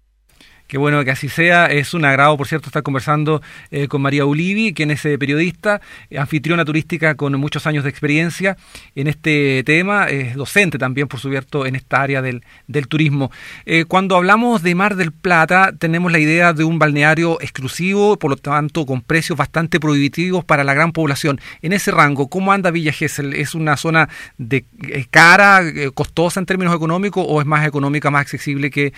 Qué 0.66 0.78
bueno 0.78 1.04
que 1.04 1.12
así 1.12 1.28
sea. 1.28 1.66
Es 1.66 1.94
un 1.94 2.04
agrado, 2.04 2.36
por 2.36 2.48
cierto, 2.48 2.68
estar 2.68 2.82
conversando 2.82 3.40
eh, 3.70 3.86
con 3.86 4.02
María 4.02 4.24
Ulivi, 4.24 4.74
quien 4.74 4.90
es 4.90 5.04
eh, 5.04 5.16
periodista, 5.16 5.80
anfitriona 6.18 6.64
turística 6.64 7.14
con 7.14 7.38
muchos 7.38 7.68
años 7.68 7.84
de 7.84 7.90
experiencia 7.90 8.56
en 8.96 9.06
este 9.06 9.62
tema, 9.64 10.08
es 10.08 10.34
docente 10.34 10.76
también, 10.76 11.06
por 11.06 11.20
cierto, 11.20 11.66
en 11.66 11.76
esta 11.76 12.02
área 12.02 12.20
del, 12.20 12.42
del 12.66 12.88
turismo. 12.88 13.30
Eh, 13.64 13.84
cuando 13.84 14.16
hablamos 14.16 14.62
de 14.62 14.74
Mar 14.74 14.96
del 14.96 15.12
Plata, 15.12 15.72
tenemos 15.78 16.10
la 16.10 16.18
idea 16.18 16.52
de 16.52 16.64
un 16.64 16.80
balneario 16.80 17.40
exclusivo, 17.40 18.18
por 18.18 18.30
lo 18.30 18.36
tanto, 18.36 18.86
con 18.86 19.02
precios 19.02 19.38
bastante 19.38 19.78
prohibitivos 19.78 20.44
para 20.44 20.64
la 20.64 20.74
gran 20.74 20.90
población. 20.90 21.40
En 21.62 21.74
ese 21.74 21.92
rango, 21.92 22.28
¿cómo 22.28 22.52
anda 22.52 22.72
Villa 22.72 22.92
Gesell? 22.92 23.34
¿Es 23.34 23.54
una 23.54 23.76
zona 23.76 24.08
de 24.36 24.64
cara, 25.10 25.62
costosa 25.94 26.40
en 26.40 26.46
términos 26.46 26.74
económicos, 26.74 27.24
o 27.28 27.40
es 27.40 27.46
más 27.46 27.64
económica, 27.66 28.10
más 28.10 28.22
accesible 28.22 28.70
que 28.70 28.92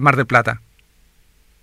Mar 0.00 0.16
del 0.16 0.26
Plata? 0.26 0.62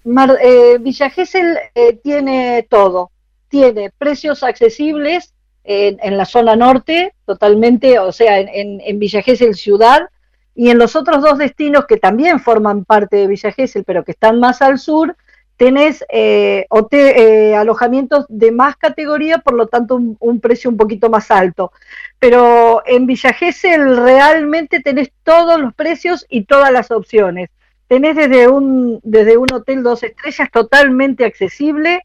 Mar, 0.03 0.37
eh, 0.41 0.77
Villa 0.79 1.09
Gesell 1.09 1.57
eh, 1.75 1.93
tiene 2.03 2.67
todo, 2.69 3.11
tiene 3.47 3.91
precios 3.97 4.43
accesibles 4.43 5.33
en, 5.65 6.17
la 6.17 6.25
zona 6.25 6.55
norte, 6.55 7.13
totalmente, 7.25 7.97
o 7.99 8.11
sea, 8.11 8.39
en, 8.39 8.81
en, 8.81 8.99
Villa 8.99 9.21
Gesell 9.21 9.55
ciudad, 9.55 10.09
y 10.55 10.69
en 10.69 10.77
los 10.77 10.95
otros 10.95 11.21
dos 11.21 11.37
destinos 11.37 11.85
que 11.85 11.97
también 11.97 12.39
forman 12.39 12.83
parte 12.83 13.15
de 13.15 13.27
Villa 13.27 13.51
Gesell, 13.51 13.85
pero 13.85 14.03
que 14.03 14.11
están 14.11 14.39
más 14.39 14.61
al 14.61 14.77
sur, 14.77 15.15
tenés 15.57 16.03
eh, 16.09 16.67
eh, 16.91 17.55
alojamientos 17.55 18.25
de 18.27 18.51
más 18.51 18.75
categoría, 18.75 19.37
por 19.37 19.53
lo 19.53 19.67
tanto 19.67 19.95
un, 19.95 20.17
un, 20.19 20.39
precio 20.39 20.69
un 20.69 20.77
poquito 20.77 21.09
más 21.09 21.31
alto. 21.31 21.71
Pero 22.19 22.83
en 22.85 23.05
Villa 23.05 23.33
Gesell 23.33 23.97
realmente 23.97 24.81
tenés 24.81 25.11
todos 25.23 25.59
los 25.59 25.73
precios 25.73 26.25
y 26.29 26.43
todas 26.43 26.71
las 26.71 26.91
opciones 26.91 27.49
tenés 27.93 28.15
desde 28.15 28.47
un, 28.47 28.99
desde 29.03 29.37
un 29.37 29.53
hotel 29.53 29.83
dos 29.83 30.01
estrellas 30.01 30.49
totalmente 30.51 31.25
accesible 31.25 32.01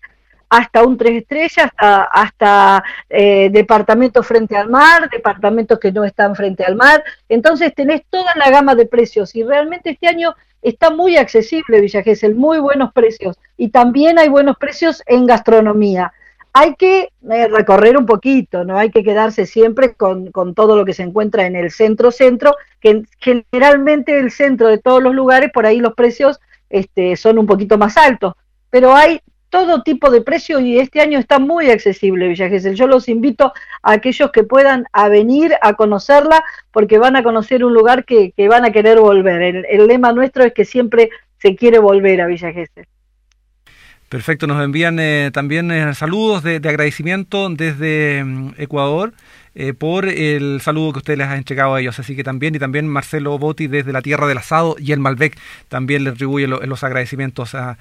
hasta 0.51 0.83
un 0.83 0.99
tres 0.99 1.23
estrellas, 1.23 1.71
hasta, 1.79 2.85
eh, 3.09 3.49
departamentos 3.51 4.27
frente 4.27 4.55
al 4.55 4.69
mar, 4.69 5.09
departamentos 5.09 5.79
que 5.79 5.91
no 5.91 6.05
están 6.05 6.37
frente 6.37 6.63
al 6.63 6.77
mar. 6.77 7.03
Entonces 7.31 7.75
tenés 7.75 8.03
toda 8.11 8.35
la 8.37 8.51
gama 8.51 8.75
de 8.75 8.85
precios 8.85 9.35
y 9.35 9.45
realmente 9.45 9.89
este 9.89 10.09
año 10.09 10.35
está 10.61 10.91
muy 10.91 11.17
accesible 11.17 11.81
Villa 11.81 12.03
Gesell, 12.03 12.35
muy 12.35 12.59
buenos 12.59 12.93
precios. 12.93 13.39
Y 13.57 13.71
también 13.71 14.19
hay 14.19 14.29
buenos 14.29 14.59
precios 14.59 15.03
en 15.07 15.25
gastronomía 15.25 16.13
hay 16.53 16.75
que 16.75 17.11
eh, 17.31 17.49
recorrer 17.49 17.97
un 17.97 18.07
poquito, 18.07 18.65
no 18.65 18.77
hay 18.79 18.91
que 18.91 19.03
quedarse 19.03 19.47
siempre 19.47 19.95
con, 19.95 20.33
todo 20.55 20.77
lo 20.77 20.85
que 20.85 20.95
se 20.95 21.03
encuentra 21.03 21.47
en 21.47 21.57
el 21.57 21.71
centro-centro, 21.71 22.57
que 22.81 23.03
generalmente 23.19 24.19
el 24.19 24.31
centro 24.31 24.69
de 24.69 24.79
todos 24.79 25.03
los 25.03 25.15
lugares, 25.15 25.51
por 25.53 25.67
ahí 25.67 25.79
los 25.79 25.95
precios 25.95 26.41
este, 26.71 27.17
son 27.17 27.39
un 27.39 27.47
poquito 27.47 27.79
más 27.79 27.97
altos, 27.97 28.35
pero 28.71 28.95
hay 28.95 29.21
todo 29.51 29.83
tipo 29.83 30.11
de 30.11 30.21
precios 30.21 30.61
y 30.61 30.79
este 30.79 31.01
año 31.01 31.19
está 31.19 31.39
muy 31.39 31.71
accesible 31.71 32.29
Villa 32.29 32.49
Gesell. 32.49 32.75
Yo 32.75 32.87
los 32.87 33.09
invito 33.09 33.53
a 33.83 33.93
aquellos 33.93 34.31
que 34.31 34.45
puedan 34.45 34.85
a 34.93 35.09
venir 35.09 35.55
a 35.63 35.73
conocerla 35.73 36.45
porque 36.71 36.99
van 36.99 37.17
a 37.17 37.23
conocer 37.23 37.65
un 37.65 37.73
lugar 37.73 38.05
que, 38.05 38.33
van 38.49 38.67
a 38.67 38.73
querer 38.73 39.01
volver. 39.01 39.41
El, 39.41 39.67
el, 39.71 39.87
lema 39.87 40.13
nuestro 40.13 40.45
es 40.45 40.53
que 40.53 40.67
siempre 40.67 41.09
se 41.39 41.57
quiere 41.57 41.79
volver 41.79 42.21
a 42.21 42.27
Villa 42.27 42.53
Gesell. 42.53 42.87
Perfecto, 44.09 44.47
nos 44.47 44.63
envían 44.65 44.99
eh, 44.99 45.31
también 45.35 45.71
eh, 45.71 45.95
saludos 45.95 46.43
de, 46.43 46.57
agradecimiento 46.57 47.51
desde 47.51 48.25
mm, 48.25 48.55
Ecuador 48.57 49.13
eh, 49.55 49.75
por 49.75 50.09
el 50.09 50.63
saludo 50.63 50.93
que 50.93 50.99
ustedes 51.01 51.19
les 51.19 51.29
han 51.29 51.37
entregado 51.39 51.75
a 51.75 51.81
ellos. 51.81 51.99
Así 51.99 52.17
que 52.17 52.25
también, 52.25 52.55
y 52.55 52.59
también 52.59 52.89
Marcelo 52.89 53.39
Botti 53.39 53.67
desde 53.67 53.93
la 53.93 54.01
Tierra 54.01 54.27
del 54.27 54.39
Asado 54.39 54.77
y 54.79 54.93
el 54.93 55.01
Malbec 55.01 55.37
también 55.69 56.05
le 56.05 56.11
atribuye 56.11 56.47
los 56.47 56.85
agradecimientos 56.85 57.55
a, 57.55 57.77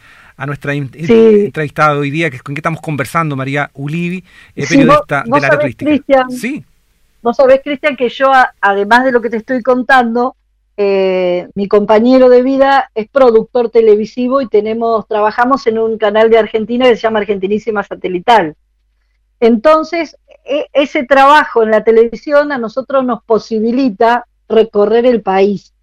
nuestra 0.45 0.73
entrevistada 0.73 1.97
hoy 1.97 2.11
día, 2.11 2.29
que 2.29 2.37
con 2.37 2.53
quien 2.53 2.57
estamos 2.57 2.81
conversando, 2.81 3.35
María 3.35 3.71
Ulivi, 3.73 4.23
periodista 4.53 5.23
de 5.25 5.39
la 5.39 5.57
turística. 5.57 6.25
Sí. 6.29 6.63
Vos 7.21 7.35
sabés, 7.37 7.61
Cristian, 7.63 7.95
que 7.95 8.09
yo, 8.09 8.31
además 8.61 9.03
de 9.03 9.11
lo 9.11 9.21
que 9.21 9.29
te 9.29 9.37
estoy 9.37 9.63
contando, 9.63 10.36
eh, 10.79 11.49
mi 11.55 11.67
compañero 11.67 12.29
de 12.29 12.43
vida 12.43 12.91
es 12.93 13.09
productor 13.09 13.71
televisivo 13.71 14.41
y 14.41 14.47
tenemos, 14.47 15.07
trabajamos 15.07 15.65
en 15.65 15.79
un 15.79 15.97
canal 15.97 16.29
de 16.29 16.37
Argentina 16.37 16.85
que 16.85 16.95
se 16.95 17.01
llama 17.01 17.19
Argentinísima 17.19 17.81
Satelital. 17.83 18.55
Entonces, 19.39 20.17
e, 20.45 20.67
ese 20.73 21.03
trabajo 21.03 21.63
en 21.63 21.71
la 21.71 21.83
televisión 21.83 22.51
a 22.51 22.59
nosotros 22.59 23.03
nos 23.03 23.23
posibilita 23.23 24.27
recorrer 24.47 25.07
el 25.07 25.23
país. 25.23 25.73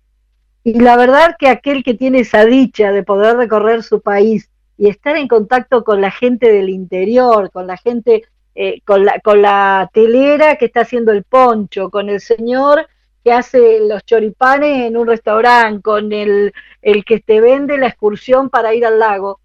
Y 0.62 0.78
la 0.78 0.96
verdad 0.96 1.34
que 1.38 1.48
aquel 1.48 1.82
que 1.82 1.94
tiene 1.94 2.20
esa 2.20 2.44
dicha 2.44 2.92
de 2.92 3.02
poder 3.02 3.36
recorrer 3.36 3.82
su 3.82 4.00
país 4.00 4.48
y 4.78 4.88
estar 4.88 5.16
en 5.16 5.26
contacto 5.26 5.82
con 5.82 6.00
la 6.00 6.12
gente 6.12 6.52
del 6.52 6.68
interior, 6.68 7.50
con 7.50 7.66
la 7.66 7.76
gente, 7.76 8.22
eh, 8.54 8.80
con, 8.84 9.04
la, 9.04 9.18
con 9.20 9.42
la 9.42 9.90
telera 9.92 10.54
que 10.54 10.66
está 10.66 10.82
haciendo 10.82 11.10
el 11.10 11.24
poncho, 11.24 11.90
con 11.90 12.08
el 12.08 12.20
señor 12.20 12.86
que 13.24 13.32
hace 13.32 13.80
los 13.80 14.04
choripanes 14.04 14.86
en 14.86 14.98
un 14.98 15.06
restaurante, 15.06 15.80
con 15.80 16.12
el, 16.12 16.52
el 16.82 17.04
que 17.06 17.20
te 17.20 17.40
vende 17.40 17.78
la 17.78 17.88
excursión 17.88 18.50
para 18.50 18.74
ir 18.74 18.84
al 18.84 18.98
lago, 18.98 19.40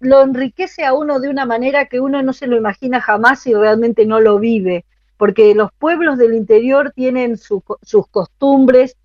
lo 0.00 0.22
enriquece 0.22 0.84
a 0.84 0.94
uno 0.94 1.20
de 1.20 1.28
una 1.28 1.44
manera 1.44 1.86
que 1.86 2.00
uno 2.00 2.22
no 2.22 2.32
se 2.32 2.46
lo 2.46 2.56
imagina 2.56 3.00
jamás 3.00 3.46
y 3.46 3.54
realmente 3.54 4.06
no 4.06 4.20
lo 4.20 4.38
vive, 4.38 4.86
porque 5.18 5.54
los 5.54 5.70
pueblos 5.72 6.16
del 6.16 6.34
interior 6.34 6.92
tienen 6.94 7.36
sus 7.36 7.62
costumbres, 8.10 8.96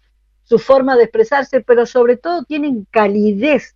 su 0.43 0.57
forma 0.57 0.95
de 0.95 1.03
expresarse, 1.03 1.61
pero 1.61 1.85
sobre 1.85 2.15
todo 2.15 2.43
tienen 2.43 2.87
calidez 2.91 3.75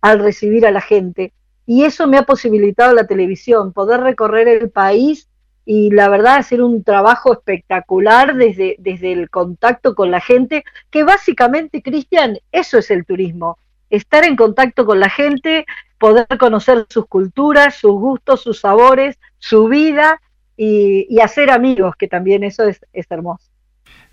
al 0.00 0.18
recibir 0.18 0.66
a 0.66 0.72
la 0.72 0.80
gente. 0.80 1.32
Y 1.64 1.84
eso 1.84 2.06
me 2.06 2.18
ha 2.18 2.22
posibilitado 2.22 2.94
la 2.94 3.06
televisión, 3.06 3.72
poder 3.72 4.00
recorrer 4.00 4.48
el 4.48 4.70
país 4.70 5.28
y 5.68 5.90
la 5.90 6.08
verdad 6.08 6.36
hacer 6.36 6.62
un 6.62 6.84
trabajo 6.84 7.32
espectacular 7.32 8.36
desde, 8.36 8.76
desde 8.78 9.12
el 9.12 9.28
contacto 9.28 9.96
con 9.96 10.12
la 10.12 10.20
gente, 10.20 10.64
que 10.90 11.02
básicamente, 11.02 11.82
Cristian, 11.82 12.38
eso 12.52 12.78
es 12.78 12.88
el 12.92 13.04
turismo, 13.04 13.58
estar 13.90 14.24
en 14.24 14.36
contacto 14.36 14.86
con 14.86 15.00
la 15.00 15.10
gente, 15.10 15.66
poder 15.98 16.26
conocer 16.38 16.86
sus 16.88 17.06
culturas, 17.06 17.74
sus 17.74 17.92
gustos, 17.92 18.42
sus 18.42 18.60
sabores, 18.60 19.18
su 19.38 19.66
vida 19.66 20.22
y, 20.56 21.18
hacer 21.20 21.50
amigos, 21.50 21.96
que 21.96 22.06
también 22.06 22.44
eso 22.44 22.62
es, 22.62 22.80
es 22.92 23.06
hermoso. 23.10 23.50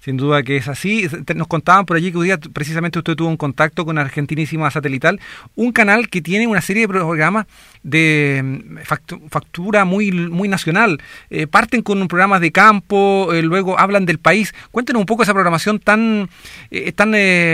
Sin 0.04 0.18
duda 0.18 0.44
que 0.44 0.58
es 0.58 0.68
así. 0.68 1.08
Nos 1.34 1.48
contaban 1.48 1.86
por 1.86 1.96
allí 1.96 2.12
que 2.12 2.18
hoy 2.18 2.26
día 2.26 2.38
precisamente 2.38 3.00
usted 3.00 3.16
tuvo 3.16 3.30
un 3.30 3.38
contacto 3.38 3.86
con 3.86 3.98
Argentinísima 3.98 4.70
Satelital, 4.70 5.22
un 5.56 5.72
canal 5.72 6.10
que 6.10 6.22
tiene 6.22 6.46
una 6.46 6.60
serie 6.60 6.82
de 6.82 6.88
programas 6.90 7.46
de 7.84 8.42
mm, 8.44 9.30
factura 9.30 9.86
muy, 9.86 10.12
muy 10.12 10.50
nacional. 10.50 11.02
Eh, 11.30 11.48
parten 11.48 11.84
con 11.84 12.06
programas 12.10 12.42
de 12.42 12.52
campo, 12.52 13.30
eh, 13.32 13.42
luego 13.42 13.80
hablan 13.80 14.06
del 14.06 14.20
país. 14.20 14.54
Cuéntenos 14.72 15.00
un 15.00 15.06
poco 15.06 15.24
esa 15.24 15.34
programación 15.34 15.80
tan, 15.80 16.30
eh, 16.70 16.92
tan 16.92 17.14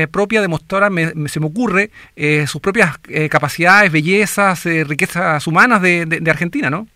propia 0.09 0.41
de 0.41 0.47
mostrar, 0.47 0.91
se 1.27 1.39
me 1.39 1.45
ocurre, 1.45 1.91
sus 2.47 2.61
propias 2.61 2.97
capacidades, 3.29 3.91
bellezas, 3.91 4.65
riquezas 4.65 5.45
humanas 5.45 5.83
de, 5.83 6.05
de 6.05 6.31
Argentina, 6.31 6.71
¿no? 6.71 6.87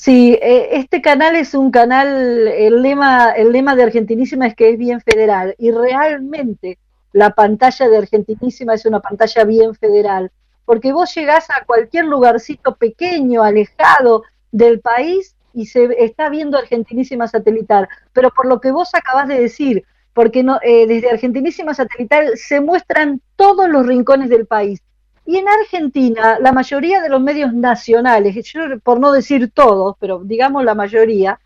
Sí, 0.00 0.38
eh, 0.40 0.78
este 0.78 1.02
canal 1.02 1.36
es 1.36 1.52
un 1.52 1.70
canal, 1.70 2.48
el 2.48 2.80
lema, 2.80 3.32
el 3.32 3.52
lema 3.52 3.76
de 3.76 3.82
Argentinísima 3.82 4.46
es 4.46 4.54
que 4.54 4.70
es 4.70 4.78
bien 4.78 5.02
federal 5.02 5.54
y 5.58 5.72
realmente 5.72 6.78
la 7.12 7.34
pantalla 7.34 7.86
de 7.86 7.98
Argentinísima 7.98 8.72
es 8.72 8.86
una 8.86 9.00
pantalla 9.00 9.44
bien 9.44 9.74
federal, 9.74 10.32
porque 10.64 10.94
vos 10.94 11.14
llegás 11.14 11.50
a 11.50 11.66
cualquier 11.66 12.06
lugarcito 12.06 12.76
pequeño, 12.76 13.42
alejado 13.42 14.22
del 14.52 14.80
país 14.80 15.36
y 15.52 15.66
se 15.66 16.02
está 16.02 16.30
viendo 16.30 16.56
Argentinísima 16.56 17.28
satelital, 17.28 17.86
pero 18.14 18.30
por 18.30 18.46
lo 18.46 18.58
que 18.58 18.70
vos 18.70 18.94
acabás 18.94 19.28
de 19.28 19.38
decir, 19.38 19.84
porque 20.14 20.42
no, 20.42 20.60
eh, 20.62 20.86
desde 20.86 21.10
Argentinísima 21.10 21.74
Satelital 21.74 22.38
se 22.38 22.62
muestran 22.62 23.20
todos 23.36 23.68
los 23.68 23.86
rincones 23.86 24.30
del 24.30 24.46
país. 24.46 24.80
Y 25.30 25.36
en 25.36 25.48
Argentina, 25.48 26.40
la 26.40 26.50
mayoría 26.50 27.00
de 27.00 27.08
los 27.08 27.20
medios 27.20 27.54
nacionales, 27.54 28.34
por 28.82 28.98
no 28.98 29.12
decir 29.12 29.52
todos, 29.52 29.94
pero 30.00 30.24
digamos 30.24 30.64
la 30.64 30.74
mayoría, 30.74 31.38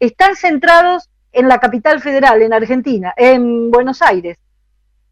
están 0.00 0.34
centrados 0.34 1.10
en 1.30 1.46
la 1.46 1.60
capital 1.60 2.00
federal, 2.00 2.40
en 2.40 2.54
Argentina, 2.54 3.12
en 3.14 3.70
Buenos 3.70 4.00
Aires. 4.00 4.38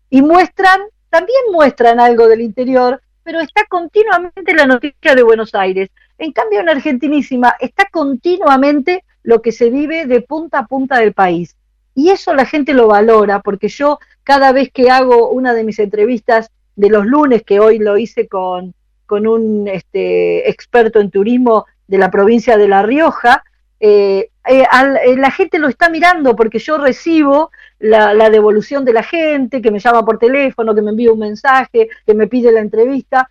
Y 0.09 0.23
muestran, 0.23 0.81
también 1.11 1.41
muestran 1.53 2.01
algo 2.01 2.27
del 2.27 2.41
interior, 2.41 3.03
pero 3.23 3.41
está 3.41 3.67
continuamente 3.69 4.55
la 4.55 4.65
noticia 4.65 5.15
de 5.15 5.23
Buenos 5.23 5.55
Aires. 5.55 5.91
En 6.17 6.33
cambio, 6.33 6.61
en 6.61 6.71
Argentinísima 6.71 7.55
está 7.61 7.85
continuamente 7.91 9.05
lo 9.25 9.43
que 9.43 9.53
se 9.53 9.69
vive 9.69 10.07
de 10.07 10.23
punta 10.23 10.61
a 10.61 10.67
punta 10.67 11.01
del 11.01 11.13
país. 11.13 11.55
Y 11.95 12.09
eso 12.09 12.33
la 12.33 12.47
gente 12.47 12.73
lo 12.73 12.87
valora, 12.87 13.41
porque 13.41 13.69
yo 13.69 13.99
cada 14.25 14.53
vez 14.53 14.71
que 14.73 14.89
hago 14.89 15.29
una 15.29 15.53
de 15.53 15.65
mis 15.65 15.79
entrevistas 15.79 16.51
de 16.77 16.91
los 16.91 17.07
lunes, 17.07 17.43
que 17.43 17.59
hoy 17.59 17.79
lo 17.79 17.99
hice 17.99 18.29
con, 18.29 18.75
con 19.07 19.27
un 19.27 19.67
este, 19.69 20.49
experto 20.49 21.01
en 21.01 21.11
turismo 21.11 21.67
de 21.89 21.99
la 21.99 22.11
provincia 22.11 22.57
de 22.57 22.69
La 22.69 22.83
Rioja, 22.83 23.43
eh, 23.79 24.31
eh, 24.49 24.63
eh, 24.63 25.17
la 25.17 25.31
gente 25.31 25.59
lo 25.59 25.69
está 25.69 25.89
mirando 25.91 26.35
porque 26.35 26.59
yo 26.59 26.79
recibo 26.79 27.51
la, 27.79 28.31
devolución 28.31 28.85
de 28.85 28.93
la 28.93 29.03
gente, 29.03 29.61
que 29.61 29.71
me 29.71 29.81
llama 29.81 30.05
por 30.05 30.19
teléfono, 30.19 30.75
que 30.75 30.83
me 30.83 30.91
envía 30.91 31.13
un 31.13 31.19
mensaje, 31.19 31.89
que 32.07 32.15
me 32.15 32.27
pide 32.27 32.53
la 32.53 32.61
entrevista. 32.61 33.31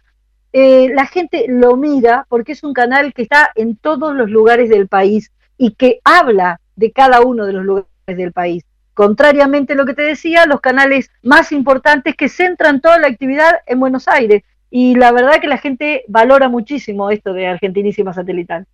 la 0.54 1.06
gente 1.08 1.46
lo 1.48 1.76
mira 1.76 2.26
porque 2.30 2.54
es 2.54 2.64
un 2.64 2.74
canal 2.74 3.14
que 3.14 3.24
está 3.24 3.52
en 3.56 3.76
todos 3.76 4.16
los 4.16 4.30
lugares 4.30 4.70
del 4.70 4.88
país 4.88 5.32
y 5.58 5.72
que 5.76 6.00
habla 6.04 6.60
de 6.76 6.92
cada 6.92 7.22
uno 7.22 7.46
de 7.46 7.54
los 7.54 7.66
lugares 7.66 7.88
del 8.06 8.32
país. 8.32 8.64
Contrariamente 8.96 9.74
a 9.74 9.76
lo 9.76 9.86
que 9.86 9.94
te 9.94 10.02
decía, 10.02 10.48
los 10.48 10.62
canales 10.62 11.12
más 11.22 11.52
importantes 11.52 12.16
que 12.16 12.30
centran 12.30 12.82
toda 12.82 12.98
la 12.98 13.08
actividad 13.08 13.62
en 13.68 13.80
Buenos 13.80 14.08
Aires. 14.08 14.44
Y 14.72 14.96
la 14.96 15.12
verdad 15.12 15.40
que 15.40 15.48
la 15.48 15.60
gente 15.60 16.04
valora 16.08 16.50
muchísimo 16.50 17.12
esto 17.12 17.34
de 17.34 17.46
Argentinísima 17.46 18.12
Satelital 18.14 18.66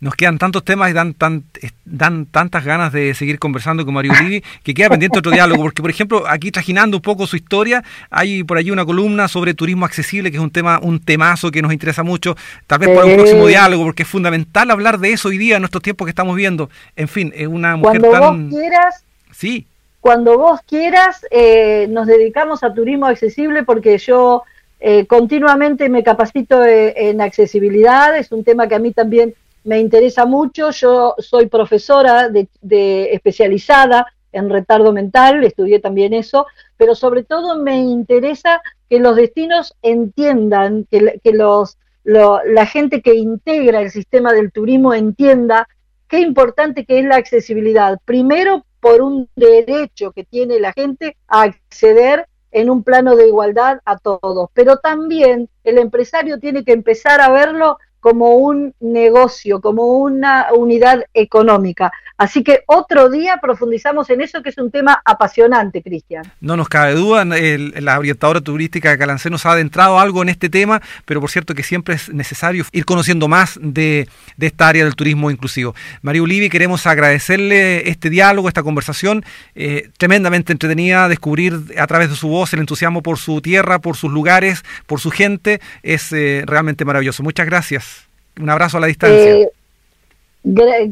nos 0.00 0.14
quedan 0.14 0.38
tantos 0.38 0.64
temas 0.64 0.90
y 0.90 0.94
dan, 0.94 1.12
tan, 1.14 1.44
dan 1.84 2.24
tantas 2.26 2.64
ganas 2.64 2.92
de 2.92 3.14
seguir 3.14 3.38
conversando 3.38 3.84
con 3.84 3.94
Mario 3.94 4.12
Olivi 4.18 4.42
que 4.62 4.72
queda 4.72 4.88
pendiente 4.88 5.18
otro 5.18 5.30
diálogo, 5.30 5.62
porque 5.62 5.82
por 5.82 5.90
ejemplo, 5.90 6.24
aquí 6.26 6.50
trajinando 6.50 6.96
un 6.96 7.02
poco 7.02 7.26
su 7.26 7.36
historia, 7.36 7.84
hay 8.08 8.42
por 8.42 8.56
allí 8.56 8.70
una 8.70 8.86
columna 8.86 9.28
sobre 9.28 9.52
turismo 9.52 9.84
accesible, 9.84 10.30
que 10.30 10.38
es 10.38 10.42
un 10.42 10.50
tema, 10.50 10.80
un 10.82 11.00
temazo 11.00 11.50
que 11.50 11.60
nos 11.60 11.72
interesa 11.72 12.02
mucho, 12.02 12.34
tal 12.66 12.78
vez 12.78 12.88
para 12.88 13.04
un 13.04 13.14
próximo 13.14 13.46
diálogo, 13.46 13.84
porque 13.84 14.04
es 14.04 14.08
fundamental 14.08 14.70
hablar 14.70 14.98
de 14.98 15.12
eso 15.12 15.28
hoy 15.28 15.36
día, 15.36 15.56
en 15.56 15.62
nuestros 15.62 15.82
tiempos 15.82 16.06
que 16.06 16.10
estamos 16.10 16.34
viendo. 16.34 16.70
En 16.96 17.08
fin, 17.08 17.30
es 17.36 17.46
una 17.46 17.76
mujer 17.76 18.00
Cuando 18.00 18.32
Vos 18.32 18.58
quieras, 18.58 19.04
sí. 19.40 19.66
Cuando 20.00 20.38
vos 20.38 20.60
quieras, 20.66 21.26
eh, 21.30 21.86
nos 21.90 22.06
dedicamos 22.06 22.62
a 22.62 22.72
turismo 22.72 23.06
accesible 23.06 23.64
porque 23.64 23.98
yo 23.98 24.44
eh, 24.80 25.06
continuamente 25.06 25.90
me 25.90 26.02
capacito 26.02 26.64
eh, 26.64 26.94
en 27.10 27.20
accesibilidad, 27.20 28.16
es 28.16 28.32
un 28.32 28.42
tema 28.42 28.66
que 28.66 28.76
a 28.76 28.78
mí 28.78 28.92
también 28.92 29.34
me 29.64 29.78
interesa 29.78 30.24
mucho. 30.24 30.70
Yo 30.70 31.14
soy 31.18 31.46
profesora 31.46 32.30
de, 32.30 33.12
especializada 33.12 34.06
en 34.32 34.48
retardo 34.48 34.92
mental, 34.92 35.44
estudié 35.44 35.80
también 35.80 36.14
eso, 36.14 36.46
pero 36.78 36.94
sobre 36.94 37.24
todo 37.24 37.58
me 37.58 37.78
interesa 37.78 38.62
que 38.88 39.00
los 39.00 39.16
destinos 39.16 39.74
entiendan, 39.82 40.86
que, 40.90 41.20
los, 41.32 41.76
la 42.04 42.66
gente 42.66 43.02
que 43.02 43.14
integra 43.16 43.82
el 43.82 43.90
sistema 43.90 44.32
del 44.32 44.50
turismo 44.50 44.94
entienda 44.94 45.68
qué 46.08 46.20
importante 46.20 46.86
que 46.86 47.00
es 47.00 47.04
la 47.04 47.16
accesibilidad. 47.16 47.98
Primero, 48.04 48.64
por 48.80 49.02
un 49.02 49.28
derecho 49.36 50.12
que 50.12 50.24
tiene 50.24 50.58
la 50.58 50.72
gente 50.72 51.16
a 51.28 51.42
acceder 51.42 52.26
en 52.50 52.70
un 52.70 52.82
plano 52.82 53.14
de 53.14 53.28
igualdad 53.28 53.80
a 53.84 53.98
todos, 53.98 54.48
pero 54.54 54.78
también 54.78 55.48
el 55.62 55.78
empresario 55.78 56.38
tiene 56.38 56.64
que 56.64 56.72
empezar 56.72 57.20
a 57.20 57.30
verlo 57.30 57.78
como 58.00 58.36
un 58.36 58.74
negocio, 58.80 59.60
como 59.60 59.98
una 59.98 60.48
unidad 60.52 61.04
económica. 61.14 61.92
Así 62.20 62.44
que 62.44 62.64
otro 62.66 63.08
día 63.08 63.38
profundizamos 63.40 64.10
en 64.10 64.20
eso, 64.20 64.42
que 64.42 64.50
es 64.50 64.58
un 64.58 64.70
tema 64.70 65.00
apasionante, 65.06 65.82
Cristian. 65.82 66.22
No 66.42 66.54
nos 66.54 66.68
cabe 66.68 66.92
duda, 66.92 67.24
la 67.24 67.98
orientadora 67.98 68.42
turística 68.42 68.90
de 68.90 68.98
Calancé 68.98 69.30
nos 69.30 69.46
ha 69.46 69.52
adentrado 69.52 69.98
algo 69.98 70.20
en 70.20 70.28
este 70.28 70.50
tema, 70.50 70.82
pero 71.06 71.22
por 71.22 71.30
cierto 71.30 71.54
que 71.54 71.62
siempre 71.62 71.94
es 71.94 72.12
necesario 72.12 72.66
ir 72.72 72.84
conociendo 72.84 73.26
más 73.26 73.58
de, 73.62 74.06
esta 74.38 74.68
área 74.68 74.84
del 74.84 74.96
turismo 74.96 75.30
inclusivo. 75.30 75.74
María 76.02 76.22
Ulivi, 76.22 76.50
queremos 76.50 76.86
agradecerle 76.86 77.88
este 77.88 78.10
diálogo, 78.10 78.48
esta 78.48 78.62
conversación, 78.62 79.24
eh, 79.54 79.88
tremendamente 79.96 80.52
entretenida, 80.52 81.08
descubrir 81.08 81.58
a 81.78 81.86
través 81.86 82.10
de 82.10 82.16
su 82.16 82.28
voz 82.28 82.52
el 82.52 82.60
entusiasmo 82.60 83.02
por 83.02 83.16
su 83.16 83.40
tierra, 83.40 83.78
por 83.78 83.96
sus 83.96 84.12
lugares, 84.12 84.62
por 84.86 85.00
su 85.00 85.10
gente, 85.10 85.62
es 85.82 86.12
eh, 86.12 86.44
realmente 86.46 86.84
maravilloso. 86.84 87.22
Muchas 87.22 87.46
gracias. 87.46 87.89
Un 88.38 88.50
abrazo 88.50 88.78
a 88.78 88.80
la 88.80 88.86
distancia. 88.86 89.32
Eh, 89.32 89.50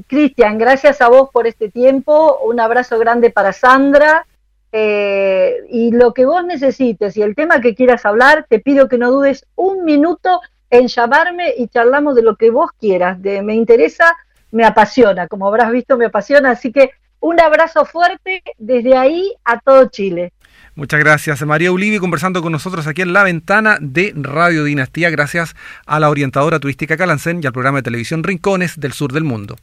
Cristian, 0.06 0.58
gracias 0.58 1.00
a 1.00 1.08
vos 1.08 1.30
por 1.32 1.46
este 1.46 1.70
tiempo. 1.70 2.38
Un 2.44 2.60
abrazo 2.60 2.98
grande 2.98 3.30
para 3.30 3.52
Sandra. 3.52 4.26
Eh, 4.70 5.64
y 5.70 5.92
lo 5.92 6.12
que 6.12 6.26
vos 6.26 6.44
necesites 6.44 7.16
y 7.16 7.22
el 7.22 7.34
tema 7.34 7.60
que 7.60 7.74
quieras 7.74 8.04
hablar, 8.04 8.44
te 8.48 8.58
pido 8.58 8.86
que 8.86 8.98
no 8.98 9.10
dudes 9.10 9.46
un 9.56 9.84
minuto 9.84 10.42
en 10.68 10.88
llamarme 10.88 11.54
y 11.56 11.68
charlamos 11.68 12.14
de 12.14 12.22
lo 12.22 12.36
que 12.36 12.50
vos 12.50 12.70
quieras. 12.78 13.20
De, 13.22 13.42
me 13.42 13.54
interesa, 13.54 14.16
me 14.50 14.64
apasiona. 14.64 15.26
Como 15.26 15.48
habrás 15.48 15.70
visto, 15.70 15.96
me 15.96 16.06
apasiona. 16.06 16.50
Así 16.50 16.72
que 16.72 16.90
un 17.20 17.40
abrazo 17.40 17.84
fuerte 17.84 18.42
desde 18.58 18.96
ahí 18.96 19.34
a 19.44 19.58
todo 19.60 19.86
Chile. 19.88 20.32
Muchas 20.78 21.00
gracias. 21.00 21.44
María 21.44 21.72
Ulivi 21.72 21.98
conversando 21.98 22.40
con 22.40 22.52
nosotros 22.52 22.86
aquí 22.86 23.02
en 23.02 23.12
la 23.12 23.24
ventana 23.24 23.78
de 23.80 24.12
Radio 24.14 24.62
Dinastía, 24.62 25.10
gracias 25.10 25.56
a 25.86 25.98
la 25.98 26.08
orientadora 26.08 26.60
turística 26.60 26.96
Calancén 26.96 27.40
y 27.42 27.46
al 27.48 27.52
programa 27.52 27.78
de 27.78 27.82
televisión 27.82 28.22
Rincones 28.22 28.78
del 28.78 28.92
Sur 28.92 29.12
del 29.12 29.24
Mundo. 29.24 29.58